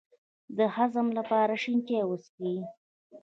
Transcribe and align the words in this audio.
د 0.57 0.59
هضم 0.75 1.07
لپاره 1.17 1.53
شین 1.61 1.79
چای 1.87 2.03
وڅښئ 2.05 2.57